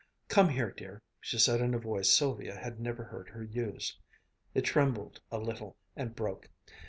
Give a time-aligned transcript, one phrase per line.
[0.29, 3.99] "Come here, dear," she said in a voice Sylvia had never heard her use.
[4.55, 6.49] It trembled a little, and broke.